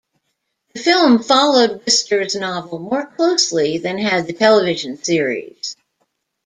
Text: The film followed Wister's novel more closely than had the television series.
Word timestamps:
The 0.73 0.81
film 0.81 1.21
followed 1.21 1.83
Wister's 1.85 2.33
novel 2.33 2.79
more 2.79 3.05
closely 3.05 3.77
than 3.77 3.99
had 3.99 4.25
the 4.25 4.33
television 4.33 4.97
series. 5.03 5.75